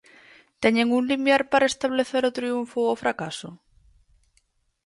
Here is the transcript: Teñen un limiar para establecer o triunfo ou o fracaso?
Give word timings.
Teñen 0.63 0.87
un 0.97 1.03
limiar 1.11 1.41
para 1.51 1.69
establecer 1.71 2.23
o 2.29 2.35
triunfo 2.37 2.77
ou 2.85 2.91
o 2.95 2.99
fracaso? 3.03 3.49